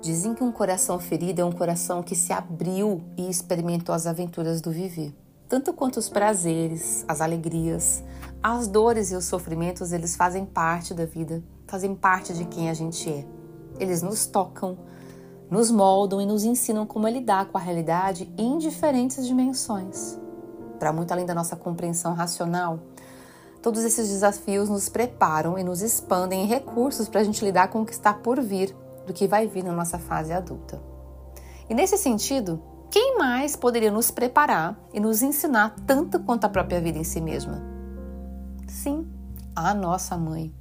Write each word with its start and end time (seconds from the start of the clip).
Dizem 0.00 0.34
que 0.34 0.42
um 0.42 0.50
coração 0.50 0.98
ferido 0.98 1.42
é 1.42 1.44
um 1.44 1.52
coração 1.52 2.02
que 2.02 2.16
se 2.16 2.32
abriu 2.32 3.02
e 3.18 3.28
experimentou 3.28 3.94
as 3.94 4.06
aventuras 4.06 4.62
do 4.62 4.70
viver. 4.70 5.14
Tanto 5.46 5.74
quanto 5.74 5.98
os 5.98 6.08
prazeres, 6.08 7.04
as 7.06 7.20
alegrias, 7.20 8.02
as 8.42 8.66
dores 8.66 9.12
e 9.12 9.16
os 9.16 9.26
sofrimentos, 9.26 9.92
eles 9.92 10.16
fazem 10.16 10.46
parte 10.46 10.94
da 10.94 11.04
vida, 11.04 11.42
fazem 11.66 11.94
parte 11.94 12.32
de 12.32 12.46
quem 12.46 12.70
a 12.70 12.74
gente 12.74 13.10
é. 13.10 13.26
Eles 13.78 14.00
nos 14.00 14.24
tocam, 14.24 14.78
nos 15.50 15.70
moldam 15.70 16.18
e 16.18 16.24
nos 16.24 16.44
ensinam 16.44 16.86
como 16.86 17.06
lidar 17.06 17.46
com 17.46 17.58
a 17.58 17.60
realidade 17.60 18.32
em 18.38 18.56
diferentes 18.56 19.26
dimensões. 19.26 20.18
Para 20.78 20.94
muito 20.94 21.12
além 21.12 21.26
da 21.26 21.34
nossa 21.34 21.56
compreensão 21.56 22.14
racional, 22.14 22.80
todos 23.60 23.84
esses 23.84 24.08
desafios 24.08 24.70
nos 24.70 24.88
preparam 24.88 25.58
e 25.58 25.62
nos 25.62 25.82
expandem 25.82 26.44
em 26.44 26.46
recursos 26.46 27.06
para 27.06 27.20
a 27.20 27.24
gente 27.24 27.44
lidar 27.44 27.68
com 27.68 27.82
o 27.82 27.84
que 27.84 27.92
está 27.92 28.14
por 28.14 28.40
vir 28.40 28.74
do 29.10 29.12
que 29.12 29.26
vai 29.26 29.48
vir 29.48 29.64
na 29.64 29.72
nossa 29.72 29.98
fase 29.98 30.32
adulta. 30.32 30.80
E 31.68 31.74
nesse 31.74 31.98
sentido, 31.98 32.62
quem 32.88 33.18
mais 33.18 33.56
poderia 33.56 33.90
nos 33.90 34.10
preparar 34.10 34.78
e 34.94 35.00
nos 35.00 35.20
ensinar 35.20 35.74
tanto 35.84 36.20
quanto 36.20 36.44
a 36.44 36.48
própria 36.48 36.80
vida 36.80 36.96
em 36.96 37.04
si 37.04 37.20
mesma? 37.20 37.60
Sim, 38.68 39.10
a 39.54 39.74
nossa 39.74 40.16
mãe. 40.16 40.54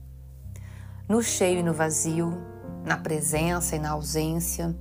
No 1.08 1.22
cheio 1.22 1.59
e 1.59 1.63
no 1.63 1.73
vazio, 1.73 2.31
na 2.84 2.98
presença 2.98 3.75
e 3.75 3.80
na 3.80 3.91
ausência, 3.91 4.75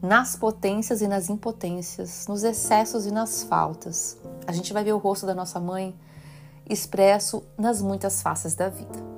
nas 0.00 0.36
potências 0.36 1.00
e 1.00 1.08
nas 1.08 1.30
impotências, 1.30 2.26
nos 2.26 2.44
excessos 2.44 3.06
e 3.06 3.10
nas 3.10 3.42
faltas. 3.44 4.18
A 4.46 4.52
gente 4.52 4.74
vai 4.74 4.84
ver 4.84 4.92
o 4.92 4.98
rosto 4.98 5.24
da 5.24 5.34
nossa 5.34 5.58
mãe 5.58 5.98
expresso 6.68 7.42
nas 7.56 7.80
muitas 7.80 8.20
faces 8.20 8.54
da 8.54 8.68
vida. 8.68 9.15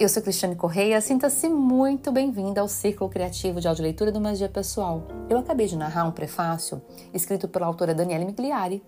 Eu 0.00 0.08
sou 0.08 0.22
Cristiane 0.22 0.54
Correia, 0.54 1.00
sinta-se 1.00 1.48
muito 1.48 2.12
bem-vinda 2.12 2.60
ao 2.60 2.68
Círculo 2.68 3.10
Criativo 3.10 3.60
de 3.60 3.66
Audioleitura 3.66 4.12
do 4.12 4.20
Magia 4.20 4.48
Pessoal. 4.48 5.02
Eu 5.28 5.38
acabei 5.38 5.66
de 5.66 5.76
narrar 5.76 6.04
um 6.04 6.12
prefácio 6.12 6.80
escrito 7.12 7.48
pela 7.48 7.66
autora 7.66 7.92
Daniela 7.92 8.24
Migliari 8.24 8.80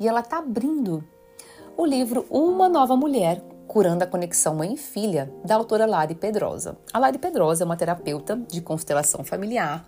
e 0.00 0.08
ela 0.08 0.20
está 0.20 0.38
abrindo 0.38 1.04
o 1.76 1.84
livro 1.84 2.24
Uma 2.30 2.66
Nova 2.66 2.96
Mulher, 2.96 3.42
Curando 3.66 4.04
a 4.04 4.06
Conexão 4.06 4.54
Mãe 4.54 4.72
e 4.72 4.78
Filha, 4.78 5.30
da 5.44 5.54
autora 5.54 5.84
Lari 5.84 6.14
Pedrosa. 6.14 6.78
A 6.94 6.98
Lari 6.98 7.18
Pedrosa 7.18 7.62
é 7.62 7.66
uma 7.66 7.76
terapeuta 7.76 8.34
de 8.34 8.62
constelação 8.62 9.22
familiar, 9.22 9.84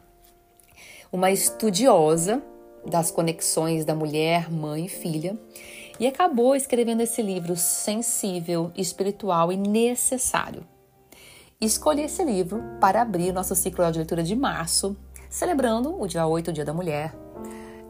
uma 1.10 1.30
estudiosa 1.30 2.42
das 2.84 3.10
conexões 3.10 3.86
da 3.86 3.94
mulher, 3.94 4.52
mãe 4.52 4.84
e 4.84 4.88
filha, 4.90 5.38
e 5.98 6.06
acabou 6.06 6.54
escrevendo 6.54 7.00
esse 7.00 7.22
livro 7.22 7.56
sensível, 7.56 8.70
espiritual 8.76 9.52
e 9.52 9.56
necessário. 9.56 10.66
Escolhi 11.60 12.02
esse 12.02 12.22
livro 12.22 12.62
para 12.80 13.00
abrir 13.00 13.32
nosso 13.32 13.54
ciclo 13.54 13.90
de 13.90 13.98
leitura 13.98 14.22
de 14.22 14.36
março, 14.36 14.96
celebrando 15.30 15.98
o 16.00 16.06
dia 16.06 16.26
8, 16.26 16.50
o 16.50 16.52
Dia 16.52 16.64
da 16.64 16.74
Mulher, 16.74 17.16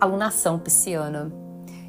alunação 0.00 0.58
pisciana. 0.58 1.32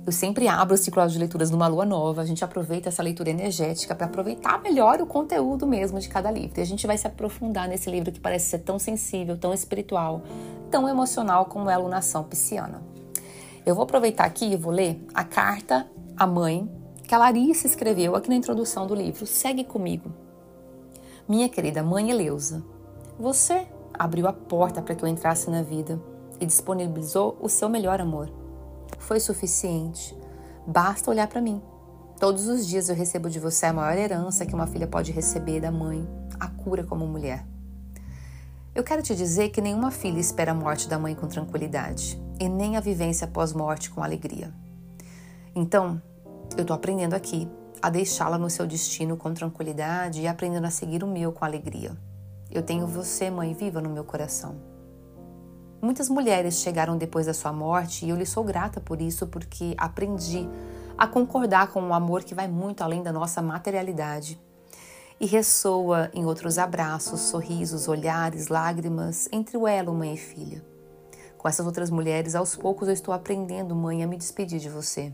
Eu 0.03 0.11
sempre 0.11 0.47
abro 0.47 0.73
o 0.73 0.77
ciclo 0.77 1.05
de 1.05 1.19
leituras 1.19 1.51
numa 1.51 1.67
lua 1.67 1.85
nova, 1.85 2.21
a 2.21 2.25
gente 2.25 2.43
aproveita 2.43 2.89
essa 2.89 3.03
leitura 3.03 3.29
energética 3.29 3.93
para 3.93 4.07
aproveitar 4.07 4.61
melhor 4.61 5.01
o 5.01 5.05
conteúdo 5.05 5.67
mesmo 5.67 5.99
de 5.99 6.07
cada 6.07 6.31
livro. 6.31 6.59
E 6.59 6.61
a 6.61 6.65
gente 6.65 6.87
vai 6.87 6.97
se 6.97 7.05
aprofundar 7.05 7.67
nesse 7.67 7.91
livro 7.91 8.11
que 8.11 8.19
parece 8.19 8.49
ser 8.49 8.59
tão 8.59 8.79
sensível, 8.79 9.37
tão 9.37 9.53
espiritual, 9.53 10.23
tão 10.71 10.87
emocional 10.87 11.45
como 11.45 11.69
é 11.69 11.73
a 11.73 11.75
alunação 11.75 12.23
pisciana. 12.23 12.81
Eu 13.65 13.75
vou 13.75 13.83
aproveitar 13.83 14.23
aqui 14.23 14.45
e 14.45 14.55
vou 14.55 14.71
ler 14.71 15.05
a 15.13 15.25
carta 15.25 15.85
a 16.17 16.25
mãe, 16.25 16.67
que 17.03 17.13
a 17.13 17.17
Larissa 17.17 17.67
escreveu 17.67 18.15
aqui 18.15 18.27
na 18.27 18.35
introdução 18.35 18.87
do 18.87 18.95
livro. 18.95 19.27
Segue 19.27 19.63
comigo. 19.63 20.11
Minha 21.29 21.47
querida 21.47 21.83
mãe 21.83 22.09
Eleusa, 22.09 22.63
você 23.19 23.67
abriu 23.93 24.27
a 24.27 24.33
porta 24.33 24.81
para 24.81 24.95
que 24.95 25.03
eu 25.03 25.07
entrasse 25.07 25.49
na 25.49 25.61
vida 25.61 26.01
e 26.39 26.45
disponibilizou 26.45 27.37
o 27.39 27.47
seu 27.47 27.69
melhor 27.69 28.01
amor. 28.01 28.31
Foi 28.97 29.19
suficiente. 29.19 30.17
Basta 30.65 31.11
olhar 31.11 31.27
para 31.27 31.41
mim. 31.41 31.61
Todos 32.19 32.47
os 32.47 32.65
dias 32.65 32.89
eu 32.89 32.95
recebo 32.95 33.29
de 33.29 33.39
você 33.39 33.67
a 33.67 33.73
maior 33.73 33.95
herança 33.95 34.45
que 34.45 34.55
uma 34.55 34.65
filha 34.65 34.87
pode 34.87 35.11
receber 35.11 35.61
da 35.61 35.71
mãe, 35.71 36.07
a 36.39 36.47
cura 36.47 36.83
como 36.83 37.05
mulher. 37.05 37.45
Eu 38.73 38.83
quero 38.83 39.03
te 39.03 39.15
dizer 39.15 39.49
que 39.49 39.61
nenhuma 39.61 39.91
filha 39.91 40.19
espera 40.19 40.51
a 40.51 40.55
morte 40.55 40.89
da 40.89 40.97
mãe 40.97 41.13
com 41.13 41.27
tranquilidade 41.27 42.19
e 42.39 42.49
nem 42.49 42.75
a 42.75 42.79
vivência 42.79 43.27
pós-morte 43.27 43.91
com 43.91 44.03
alegria. 44.03 44.51
Então, 45.59 45.99
eu 46.55 46.61
estou 46.61 46.75
aprendendo 46.75 47.15
aqui 47.15 47.49
a 47.81 47.89
deixá-la 47.89 48.37
no 48.37 48.47
seu 48.47 48.67
destino 48.67 49.17
com 49.17 49.33
tranquilidade 49.33 50.21
e 50.21 50.27
aprendendo 50.27 50.67
a 50.67 50.69
seguir 50.69 51.03
o 51.03 51.07
meu 51.07 51.31
com 51.31 51.43
alegria. 51.43 51.97
Eu 52.51 52.61
tenho 52.61 52.85
você, 52.85 53.31
mãe, 53.31 53.55
viva 53.55 53.81
no 53.81 53.89
meu 53.89 54.03
coração. 54.03 54.55
Muitas 55.81 56.09
mulheres 56.09 56.59
chegaram 56.59 56.95
depois 56.95 57.25
da 57.25 57.33
sua 57.33 57.51
morte 57.51 58.05
e 58.05 58.09
eu 58.09 58.15
lhe 58.15 58.25
sou 58.25 58.43
grata 58.43 58.79
por 58.79 59.01
isso, 59.01 59.25
porque 59.25 59.73
aprendi 59.79 60.47
a 60.95 61.07
concordar 61.07 61.69
com 61.69 61.81
um 61.81 61.91
amor 61.91 62.23
que 62.23 62.35
vai 62.35 62.47
muito 62.47 62.83
além 62.83 63.01
da 63.01 63.11
nossa 63.11 63.41
materialidade 63.41 64.39
e 65.19 65.25
ressoa 65.25 66.11
em 66.13 66.23
outros 66.23 66.59
abraços, 66.59 67.21
sorrisos, 67.21 67.87
olhares, 67.87 68.47
lágrimas 68.47 69.27
entre 69.31 69.57
o 69.57 69.67
elo 69.67 69.91
mãe 69.95 70.13
e 70.13 70.17
filha. 70.17 70.63
Com 71.35 71.47
essas 71.47 71.65
outras 71.65 71.89
mulheres, 71.89 72.35
aos 72.35 72.55
poucos 72.55 72.87
eu 72.87 72.93
estou 72.93 73.11
aprendendo, 73.11 73.75
mãe, 73.75 74.03
a 74.03 74.07
me 74.07 74.17
despedir 74.17 74.59
de 74.59 74.69
você. 74.69 75.11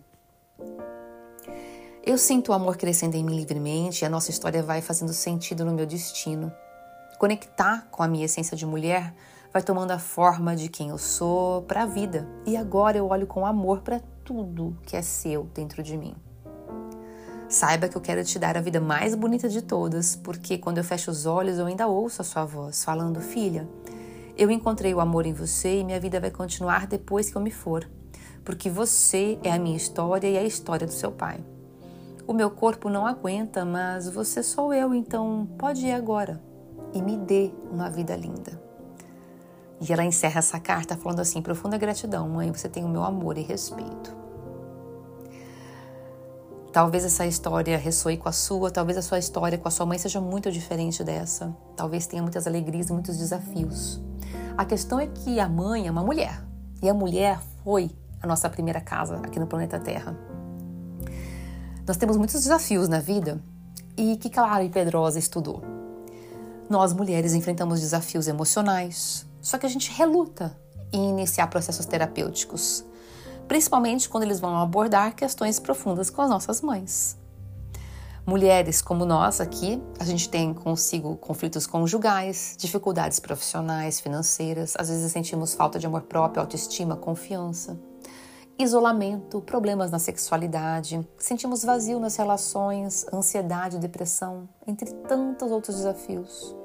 Eu 2.06 2.18
sinto 2.18 2.50
o 2.50 2.53
amor 2.53 2.75
crescendo 2.75 3.16
em 3.16 3.24
mim 3.24 3.36
livremente 3.36 4.03
e 4.03 4.06
a 4.06 4.09
nossa 4.09 4.30
história 4.30 4.62
vai 4.62 4.81
fazendo 4.81 5.14
sentido 5.14 5.64
no 5.64 5.74
meu 5.74 5.86
destino. 5.86 6.52
Conectar 7.18 7.88
com 7.90 8.03
a 8.03 8.08
minha 8.09 8.25
essência 8.25 8.58
de 8.58 8.66
mulher 8.66 9.13
vai 9.53 9.63
tomando 9.63 9.92
a 9.92 10.00
forma 10.00 10.53
de 10.53 10.68
quem 10.68 10.90
eu 10.90 10.97
sou 10.97 11.62
para 11.62 11.84
a 11.84 11.86
vida. 11.86 12.28
E 12.46 12.58
agora 12.58 12.97
eu 12.97 13.08
olho 13.08 13.25
com 13.25 13.46
amor 13.46 13.81
para 13.81 14.02
tudo 14.25 14.78
que 14.86 14.97
é 14.97 15.02
seu 15.02 15.46
dentro 15.53 15.81
de 15.81 15.96
mim. 15.96 16.13
Saiba 17.47 17.88
que 17.88 17.96
eu 17.96 18.02
quero 18.02 18.24
te 18.25 18.38
dar 18.38 18.58
a 18.58 18.62
vida 18.62 18.81
mais 18.81 19.16
bonita 19.16 19.47
de 19.47 19.62
todas, 19.62 20.16
porque 20.16 20.58
quando 20.58 20.80
eu 20.80 20.84
fecho 20.84 21.09
os 21.09 21.25
olhos 21.25 21.58
eu 21.58 21.68
ainda 21.68 21.88
ouço 21.88 22.22
a 22.22 22.25
sua 22.25 22.44
voz 22.44 22.84
falando: 22.84 23.22
Filha, 23.22 23.66
eu 24.36 24.52
encontrei 24.52 24.94
o 24.94 25.00
amor 25.00 25.25
em 25.25 25.34
você 25.34 25.80
e 25.80 25.84
minha 25.86 26.00
vida 26.00 26.19
vai 26.19 26.31
continuar 26.31 26.86
depois 26.86 27.30
que 27.30 27.38
eu 27.38 27.42
me 27.42 27.52
for 27.52 27.88
porque 28.44 28.70
você 28.70 29.40
é 29.44 29.52
a 29.52 29.59
minha 29.59 29.78
história 29.78 30.28
e 30.28 30.38
a 30.38 30.44
história 30.44 30.86
do 30.86 30.94
seu 30.94 31.12
pai. 31.12 31.44
O 32.26 32.34
meu 32.34 32.50
corpo 32.50 32.90
não 32.90 33.06
aguenta, 33.06 33.66
mas 33.66 34.09
você 34.09 34.42
sou 34.42 34.74
eu, 34.74 34.94
então 34.94 35.48
pode 35.58 35.86
ir 35.86 35.92
agora 35.92 36.42
e 36.94 37.02
me 37.02 37.18
dê 37.18 37.52
uma 37.72 37.90
vida 37.90 38.16
linda. 38.16 38.62
E 39.81 39.92
ela 39.92 40.06
encerra 40.06 40.40
essa 40.40 40.59
carta 40.59 40.96
falando 40.96 41.20
assim: 41.20 41.42
profunda 41.42 41.78
gratidão, 41.78 42.30
mãe, 42.30 42.52
você 42.52 42.70
tem 42.70 42.86
o 42.86 42.90
meu 42.90 43.04
amor 43.04 43.38
e 43.38 43.42
respeito. 43.42 44.16
Talvez 46.72 47.06
essa 47.06 47.28
história 47.28 47.78
ressoe 47.78 48.18
com 48.18 48.28
a 48.28 48.31
sua, 48.31 48.72
talvez 48.72 48.98
a 48.98 49.02
sua 49.02 49.20
história 49.20 49.58
com 49.58 49.68
a 49.68 49.72
sua 49.72 49.86
mãe 49.86 49.98
seja 50.00 50.20
muito 50.20 50.52
diferente 50.52 51.04
dessa. 51.04 51.56
Talvez 51.75 52.08
tenha 52.08 52.22
muitas 52.24 52.48
alegrias 52.48 52.90
e 52.90 52.94
muitos 52.94 53.18
desafios. 53.18 54.02
A 54.58 54.66
questão 54.66 55.00
é 55.00 55.08
que 55.08 55.40
a 55.40 55.48
mãe 55.48 55.88
é 55.88 55.92
uma 55.92 56.04
mulher 56.04 56.44
e 56.81 56.90
a 56.90 56.94
mulher 56.94 57.40
foi 57.64 57.92
a 58.24 58.28
nossa 58.28 58.50
primeira 58.50 58.80
casa 58.80 59.18
aqui 59.18 59.38
no 59.38 59.46
planeta 59.46 59.78
Terra. 59.78 60.18
Nós 61.86 61.98
temos 61.98 62.16
muitos 62.16 62.36
desafios 62.36 62.88
na 62.88 63.00
vida 63.00 63.44
e 63.98 64.16
que 64.16 64.30
Clara 64.30 64.64
e 64.64 64.70
Pedrosa 64.70 65.20
estudou. 65.20 65.62
Nós 66.70 66.94
mulheres 66.94 67.34
enfrentamos 67.34 67.82
desafios 67.82 68.30
emocionais, 68.30 69.28
só 69.42 69.58
que 69.58 69.66
a 69.66 69.70
gente 69.70 69.92
reluta 69.92 70.58
em 70.94 71.10
iniciar 71.10 71.48
processos 71.48 71.86
terapêuticos, 71.86 72.86
principalmente 73.46 74.08
quando 74.08 74.24
eles 74.24 74.40
vão 74.40 74.58
abordar 74.58 75.14
questões 75.16 75.60
profundas 75.60 76.10
com 76.10 76.22
as 76.22 76.30
nossas 76.30 76.62
mães. 76.62 77.18
Mulheres 78.26 78.81
como 78.81 79.04
nós 79.04 79.42
aqui, 79.42 79.84
a 80.00 80.06
gente 80.06 80.30
tem 80.30 80.54
consigo 80.54 81.18
conflitos 81.18 81.68
conjugais, 81.68 82.56
dificuldades 82.58 83.19
profissionais, 83.19 84.00
financeiras, 84.00 84.76
às 84.80 84.88
vezes 84.88 85.12
sentimos 85.12 85.54
falta 85.54 85.78
de 85.78 85.86
amor 85.86 86.04
próprio, 86.04 86.40
autoestima, 86.40 86.96
confiança 86.96 87.78
isolamento, 88.58 89.42
problemas 89.42 89.92
na 89.92 90.00
sexualidade, 90.00 91.08
sentimos 91.18 91.64
vazio 91.64 92.00
nas 92.00 92.16
relações, 92.16 93.06
ansiedade, 93.12 93.80
depressão, 93.80 94.48
entre 94.68 94.92
tantos 95.08 95.52
outros 95.52 95.78
desafios. 95.78 96.56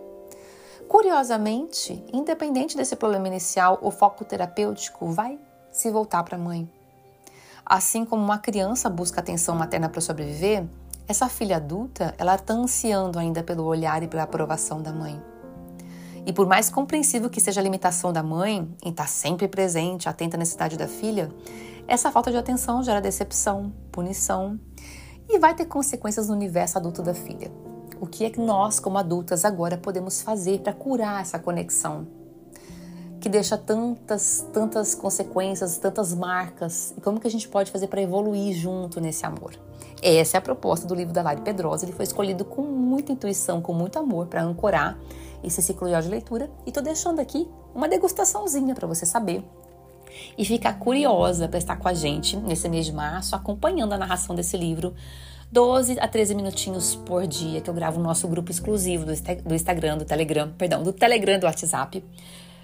Curiosamente, 0.88 2.02
independente 2.12 2.76
desse 2.76 2.96
problema 2.96 3.28
inicial, 3.28 3.78
o 3.82 3.90
foco 3.90 4.24
terapêutico 4.24 5.06
vai 5.06 5.38
se 5.70 5.90
voltar 5.90 6.22
para 6.22 6.36
a 6.36 6.40
mãe. 6.40 6.70
Assim 7.64 8.04
como 8.04 8.22
uma 8.22 8.38
criança 8.38 8.88
busca 8.88 9.20
atenção 9.20 9.54
materna 9.54 9.88
para 9.88 10.00
sobreviver, 10.00 10.66
essa 11.06 11.28
filha 11.28 11.56
adulta, 11.56 12.14
ela 12.18 12.34
está 12.34 12.54
ansiando 12.54 13.18
ainda 13.18 13.42
pelo 13.42 13.64
olhar 13.64 14.02
e 14.02 14.08
pela 14.08 14.22
aprovação 14.22 14.82
da 14.82 14.92
mãe. 14.92 15.22
E 16.28 16.32
por 16.32 16.46
mais 16.46 16.68
compreensível 16.68 17.30
que 17.30 17.40
seja 17.40 17.58
a 17.58 17.64
limitação 17.64 18.12
da 18.12 18.22
mãe 18.22 18.70
em 18.84 18.90
estar 18.90 19.08
sempre 19.08 19.48
presente, 19.48 20.10
atenta 20.10 20.36
à 20.36 20.38
necessidade 20.38 20.76
da 20.76 20.86
filha, 20.86 21.32
essa 21.86 22.12
falta 22.12 22.30
de 22.30 22.36
atenção 22.36 22.82
gera 22.82 23.00
decepção, 23.00 23.72
punição 23.90 24.60
e 25.26 25.38
vai 25.38 25.54
ter 25.54 25.64
consequências 25.64 26.28
no 26.28 26.34
universo 26.34 26.76
adulto 26.76 27.02
da 27.02 27.14
filha. 27.14 27.50
o 27.98 28.06
que 28.06 28.26
é 28.26 28.30
que 28.30 28.40
nós, 28.40 28.78
como 28.78 28.98
adultas, 28.98 29.42
agora 29.42 29.78
podemos 29.78 30.20
fazer 30.20 30.60
para 30.60 30.74
curar 30.74 31.22
essa 31.22 31.38
conexão 31.38 32.06
que 33.20 33.28
deixa 33.28 33.56
tantas, 33.56 34.46
tantas 34.52 34.94
consequências, 34.94 35.76
tantas 35.78 36.14
marcas, 36.14 36.94
e 36.96 37.00
como 37.00 37.18
que 37.18 37.26
a 37.26 37.30
gente 37.30 37.48
pode 37.48 37.70
fazer 37.70 37.88
para 37.88 38.00
evoluir 38.00 38.54
junto 38.54 39.00
nesse 39.00 39.26
amor. 39.26 39.52
Essa 40.00 40.36
é 40.36 40.38
a 40.38 40.40
proposta 40.40 40.86
do 40.86 40.94
livro 40.94 41.12
da 41.12 41.22
Lari 41.22 41.40
Pedrosa, 41.40 41.84
ele 41.84 41.92
foi 41.92 42.04
escolhido 42.04 42.44
com 42.44 42.62
muita 42.62 43.12
intuição, 43.12 43.60
com 43.60 43.72
muito 43.72 43.98
amor 43.98 44.26
para 44.26 44.42
ancorar 44.42 44.98
esse 45.42 45.60
ciclo 45.62 45.88
de 45.88 46.08
leitura, 46.08 46.50
e 46.66 46.72
tô 46.72 46.80
deixando 46.80 47.20
aqui 47.20 47.48
uma 47.74 47.88
degustaçãozinha 47.88 48.74
para 48.74 48.86
você 48.86 49.04
saber 49.04 49.44
e 50.36 50.44
ficar 50.44 50.78
curiosa 50.78 51.48
para 51.48 51.58
estar 51.58 51.76
com 51.76 51.88
a 51.88 51.94
gente 51.94 52.36
nesse 52.36 52.68
mês 52.68 52.86
de 52.86 52.92
março, 52.92 53.36
acompanhando 53.36 53.92
a 53.92 53.98
narração 53.98 54.34
desse 54.34 54.56
livro 54.56 54.94
12 55.50 55.98
a 55.98 56.06
13 56.06 56.34
minutinhos 56.34 56.94
por 56.94 57.26
dia 57.26 57.60
que 57.60 57.70
eu 57.70 57.74
gravo 57.74 57.98
o 57.98 58.02
nosso 58.02 58.28
grupo 58.28 58.50
exclusivo 58.50 59.06
do 59.06 59.54
Instagram, 59.54 59.96
do 59.96 60.04
Telegram, 60.04 60.52
perdão, 60.58 60.82
do 60.82 60.92
Telegram 60.92 61.38
do 61.38 61.46
WhatsApp. 61.46 62.04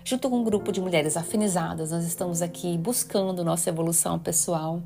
Junto 0.06 0.28
com 0.28 0.40
um 0.40 0.44
grupo 0.44 0.70
de 0.70 0.82
mulheres 0.82 1.16
afinizadas, 1.16 1.90
nós 1.90 2.04
estamos 2.04 2.42
aqui 2.42 2.76
buscando 2.76 3.42
nossa 3.42 3.70
evolução 3.70 4.18
pessoal 4.18 4.82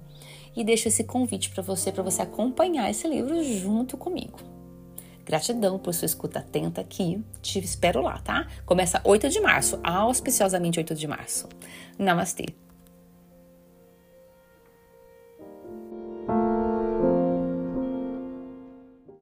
e 0.55 0.63
deixo 0.63 0.87
esse 0.87 1.03
convite 1.03 1.51
para 1.51 1.61
você, 1.61 1.91
para 1.91 2.05
você 2.05 2.23
acompanhar 2.23 2.89
esse 2.89 3.09
livro 3.09 3.43
junto 3.43 3.97
comigo. 3.97 4.39
Gratidão 5.25 5.77
por 5.77 5.93
sua 5.93 6.07
escuta 6.07 6.39
atenta 6.39 6.81
aqui. 6.81 7.21
Te 7.43 7.59
espero 7.59 8.01
lá, 8.01 8.21
tá? 8.21 8.47
Começa 8.65 9.01
8 9.03 9.29
de 9.29 9.41
março, 9.41 9.81
auspiciosamente 9.83 10.79
8 10.79 10.95
de 10.95 11.09
março. 11.09 11.49
Namastê. 11.99 12.55